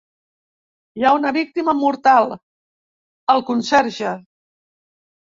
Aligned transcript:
Hi 0.99 1.03
ha 1.03 1.09
una 1.17 1.31
víctima 1.35 1.75
mortal, 1.81 2.31
el 3.33 3.43
conserge. 3.49 4.15